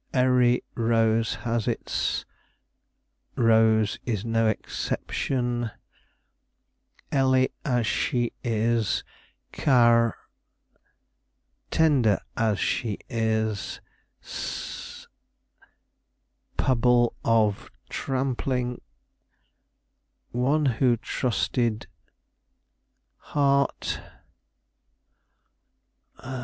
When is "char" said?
9.53-10.17